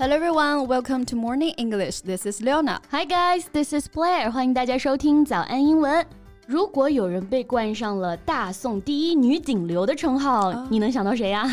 [0.00, 2.00] Hello everyone, welcome to Morning English.
[2.00, 2.80] This is Leona.
[2.90, 4.30] Hi guys, this is Blair.
[4.30, 6.06] 欢迎大家收听早安英文。
[6.50, 11.44] 如 果有人被冠上了“大宋第一女顶流”的称号，你能想到谁呀？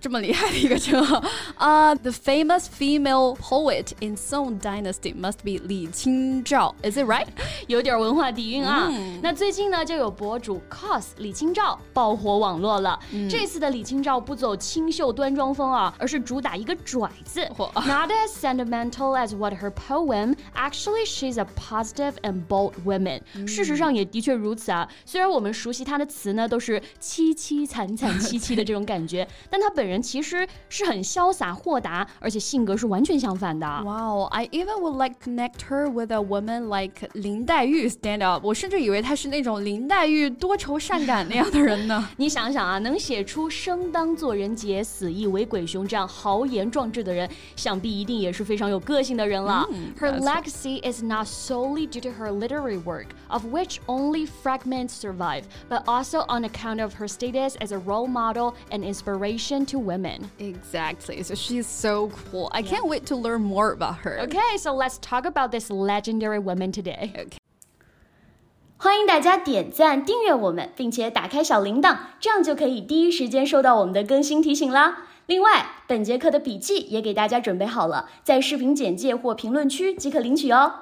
[0.00, 1.22] 这么厉害的一个称号
[1.56, 1.94] 啊！
[1.94, 7.26] The famous female poet in Song Dynasty must be 李清照，Is it right？
[7.66, 8.90] 有点文化底蕴啊。
[9.20, 12.98] 那最近呢，就有博主 cos 李清照爆火网络了。
[13.28, 17.46] 这次的李清照不走清秀端庄风啊，而是主打一个拽字。
[17.58, 20.36] Not as sentimental as what her poem.
[20.54, 23.20] Actually, she's a positive and bold woman.
[23.46, 24.38] 事实上也的确。
[24.43, 33.65] 如此啊，虽然我们熟悉他的词呢，都是凄凄惨惨戚戚的这种感觉， 但他本人其实是很潇洒豁达，而且性格是完全相反的。
[33.83, 38.45] Wow, I even would like connect her with a woman like 林黛玉 stand up。
[38.45, 42.07] 我甚至以为她是那种林黛玉多愁善感那样的人呢。
[42.17, 49.65] 你想想啊，能写出生当作人杰，死亦为鬼雄这样豪言壮志的人，想必一定也是非常有个性的人了。
[49.99, 55.82] Her legacy is not solely due to her literary work, of which only fragments survive, but
[55.86, 60.30] also on account of her status as a role model and inspiration to women.
[60.38, 61.22] Exactly.
[61.22, 62.48] So she's so cool.
[62.52, 64.20] I can't wait to learn more about her.
[64.22, 67.12] Okay, so let's talk about this legendary woman today.
[67.14, 67.38] Okay.
[68.80, 75.08] 欢迎大家点赞、订阅我们，并且打开小铃铛，这样就可以第一时间收到我们的更新提醒啦。
[75.26, 80.72] 另外，本节课的笔记也给大家准备好了，在视频简介或评论区即可领取哦。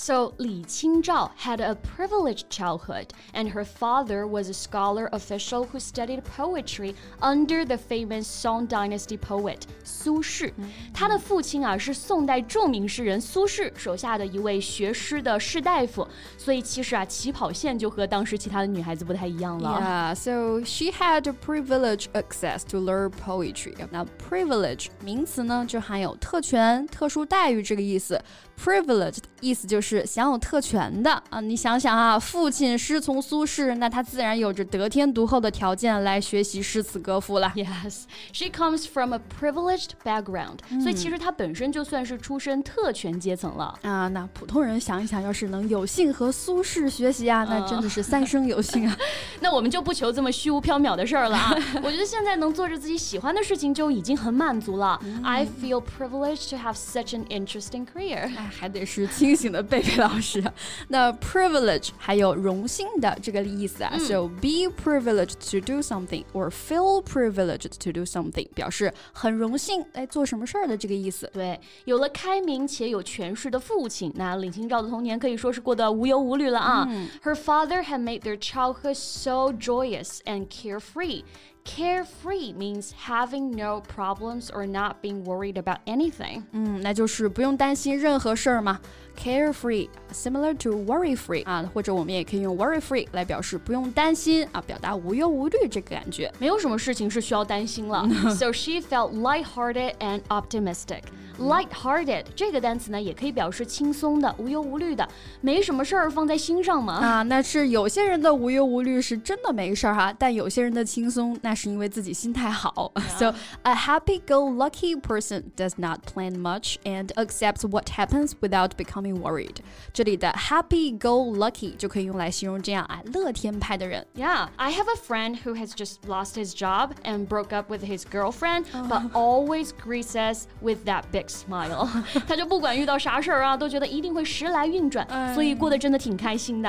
[0.00, 5.80] so Li Qingzhao had a privileged childhood, and her father was a scholar official who
[5.80, 10.52] studied poetry under the famous Song Dynasty poet 苏轼。
[10.92, 16.06] 他的父亲啊是宋代着名诗人苏轼手下的一位学诗的士大夫，
[16.36, 19.80] 所以其实啊起跑线就和当时其他的女孩子不太一样了。
[19.80, 23.74] Yeah, so she had privileged access to learn poetry.
[23.90, 28.20] 那 privilege 名词呢就含有特权、特殊待遇这个意思。
[28.62, 31.39] Privileged 意思就是 享有特权的啊！
[31.41, 37.51] 你想想啊，父亲师从苏轼，那他自然有着得天独厚的条件来学习诗词歌赋了。
[37.55, 44.07] Yes, she comes from a privileged background，、嗯、所以其实她本身就算是出身特权阶层了啊。
[44.07, 48.97] 那普通人想一想，要是能有幸和苏轼学习啊，那真的是三生有幸啊。
[49.41, 51.55] 那我们就不求这么虚无缥缈的事儿了啊！
[51.83, 54.99] 我觉得现在能做着自己喜欢的事情就已经很满足了。
[55.23, 58.29] I feel privileged to have such an interesting career。
[58.37, 59.63] 哎还得是清醒的
[59.97, 60.43] 老师。
[60.87, 71.29] 那 privilege 还有荣幸的这个意思啊、嗯、，so be privileged to do something or feel privileged to do something，表示很荣幸来做什么事儿的这个意思。
[71.33, 76.87] 对，有了开明且有权势的父亲，那李清照的童年可以说是过得无忧无虑了啊。
[76.89, 81.23] 嗯、Her father had made their childhood so joyous and carefree.
[81.64, 86.44] Carefree means having no problems or not being worried about anything.
[86.52, 88.78] 嗯，那就是不用担心任何事儿嘛。
[89.18, 96.32] Carefree similar to worry free 啊，或者我们也可以用 worry free 来表示不用担心啊，表达无忧无虑这个感觉。
[96.38, 98.06] 没有什么事情是需要担心了。
[98.34, 101.02] so she felt lighthearted and optimistic.
[101.38, 105.06] Light-hearted 这个单词呢，也可以表示轻松的、无忧无虑的，
[105.42, 106.94] 没什么事儿放在心上嘛。
[106.94, 112.90] 啊，那是有些人的无忧无虑是真的没事儿哈，但有些人的轻松，那是因为自己心态好。
[113.18, 119.56] So a happy-go-lucky person does not plan much and accepts what happens without becoming worried。
[119.92, 124.06] 这里的 happy-go-lucky 就可以用来形容这样啊乐天派的人。
[124.14, 128.04] Yeah, I have a friend who has just lost his job and broke up with his
[128.10, 131.88] girlfriend, but always greets us with that big smile，
[132.26, 136.68] 他就不管遇到啥事儿啊，都觉得一定会时来运转，所以过得真的挺开心的。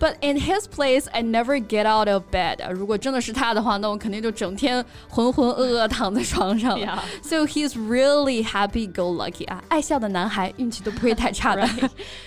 [0.00, 2.72] But in his place, I never get out of bed。
[2.72, 6.78] 如果真的是他的话，那我肯定就整天浑浑噩噩躺在床上。
[7.22, 11.62] So he's really happy-go-lucky 啊，爱笑的男孩，运气都不会太差的。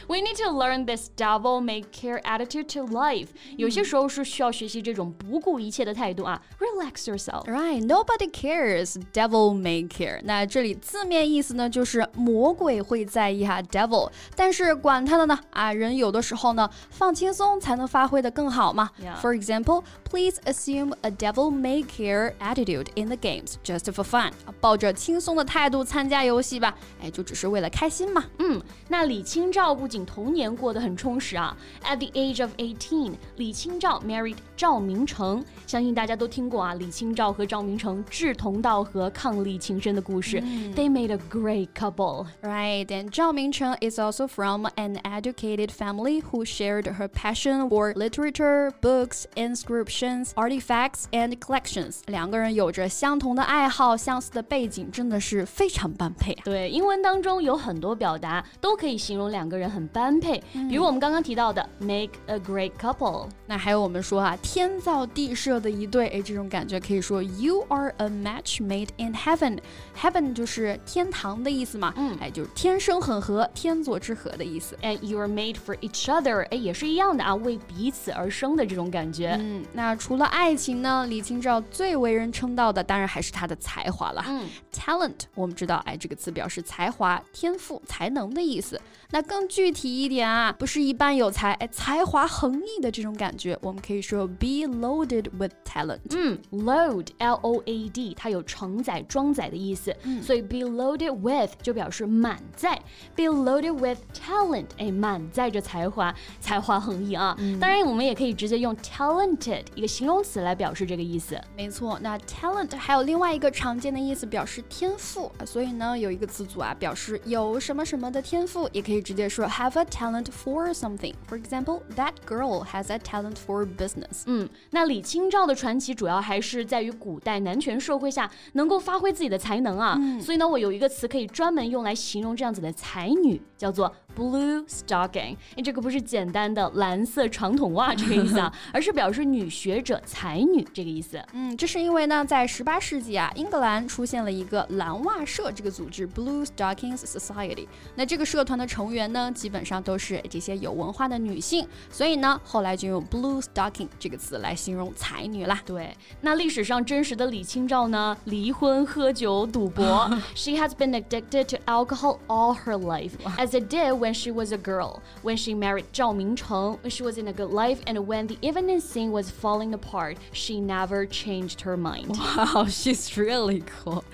[0.08, 3.30] We need to learn this devil-may-care attitude to life。
[3.58, 6.42] 有些时候是需要学习这种不顾一切的态度啊。
[6.60, 7.46] Relax yourself.
[7.46, 8.98] Right, nobody cares.
[9.14, 10.20] Devil may care。
[10.24, 11.49] 那这里字面意思。
[11.55, 14.11] 呢，就是魔鬼会在意哈，devil。
[14.35, 18.91] 但是管他的呢啊，人有的时候呢，放轻松才能发挥的更好嘛。
[19.21, 24.33] For example, please assume a devil may care attitude in the games just for fun。
[24.61, 28.25] 抱着轻松的态度参加游戏吧，哎，就只是为了开心嘛。
[28.39, 35.45] 嗯，那李清照不仅童年过得很充实啊，at the age of eighteen，李清照 married 赵明诚。
[35.67, 40.41] 相信大家都听过啊，李清照和赵明诚志同道合、伉俪情深的故事。
[40.75, 42.28] They made a great couple.
[42.42, 47.94] Right, and Zhao Mingcheng is also from an educated family who shared her passion for
[47.96, 51.66] literature, books, inscriptions, artifacts, and collections.
[51.66, 56.34] connections，两个人有着相同的爱好、相似的背景，真的是非常般配。
[56.44, 63.28] 对，英文当中有很多表达都可以形容两个人很般配，比如我们刚刚提到的 make a great couple。
[63.48, 74.77] 那还有我们说啊，天造地设的一对，哎，这种感觉可以说 you are a match made in heaven。heaven 就是天堂 的意思嘛，嗯，哎，就是天生很合，天作之合的意思。
[74.83, 79.37] And you are made for each other，哎，也是一样的啊，为彼此而生的这种感觉。
[79.41, 84.25] 嗯，那除了爱情呢，李清照最为人称道的，当然还是她的才华了。
[84.27, 88.81] 嗯，talent，我们知道，哎，这个词表示才华、天赋、才能的意思。
[89.13, 95.99] 那更具体一点啊，不是一般有才，哎，才华横溢的这种感觉，我们可以说 be loaded with talent。
[96.11, 102.81] 嗯，load，l o a d，它有承载、装载的意思，嗯所以 be loaded with 就表示满载
[103.17, 107.37] ，be loaded with talent，哎，满载着才华，才华横溢啊。
[107.61, 111.37] 当然，我们也可以直接用 talented 一个形容词来表示这个意思。
[111.57, 115.31] 没错，那 talent 还有另外一个常见的意思，表示天赋。
[115.45, 119.01] 所以呢，有一个词组啊，表示有什么什么的天赋，也可以。
[119.01, 121.15] 直接说 have a talent for something.
[121.27, 124.25] For example, that girl has a talent for business.
[124.27, 129.97] 嗯，那李清照的传奇主要还是在于古代男权社会下能够发挥自己的才能啊。
[129.99, 135.37] 嗯、所以呢，我有一个词可以专门用来形容这样子的才女，叫做 blue stocking。
[135.57, 141.25] 哎，这个不是简单的蓝色长筒袜这个意思啊， 而是表示女学者、才女这个意思。
[141.33, 147.69] 嗯，这是因为呢，在十八世纪啊，英格兰出现了一个蓝袜社这个组织 Blue Stockings Society。
[147.95, 155.61] 那这个社团的成成员呢，基本上都是这些有文化的女性，所以呢，后来就用 blue stocking 这个词来形容才女啦。
[155.67, 160.11] 对，那历史上真实的李清照呢，离婚、喝酒、赌博。
[160.35, 164.51] She has been addicted to alcohol all her life, as it did when she was
[164.51, 168.07] a girl, when she married Zhao Mingcheng, when she was in a good life, and
[168.07, 172.17] when the evening scene was falling apart, she never changed her mind.
[172.41, 174.05] Wow, she's really cool.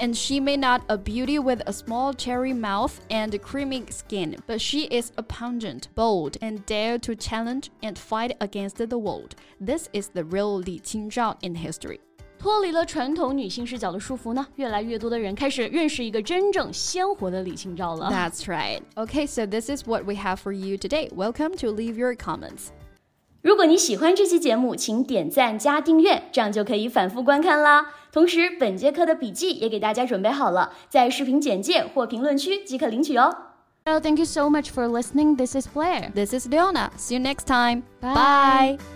[0.00, 4.60] And she may not a beauty with a small cherry mouth and creamy skin, but
[4.60, 9.36] she is a pungent, bold, and dare to challenge and fight against the world.
[9.60, 12.00] This is the real Li Qingzhao in history.
[12.38, 18.10] 脱离了传统女性视角的束缚呢，越来越多的人开始认识一个真正鲜活的李清照了。
[18.10, 18.80] That's right.
[18.94, 21.10] Okay, so this is what we have for you today.
[21.10, 22.68] Welcome to leave your comments.
[23.42, 27.94] 如果你喜欢这期节目，请点赞加订阅，这样就可以反复观看啦。
[28.12, 33.32] 同时，本节课的笔记也给大家准备好了，在视频简介或评论区即可领取哦。
[33.84, 35.36] Well, thank you so much for listening.
[35.36, 36.10] This is Blair.
[36.12, 36.90] This is Leona.
[36.98, 37.84] See you next time.
[38.00, 38.14] Bye.
[38.14, 38.95] Bye.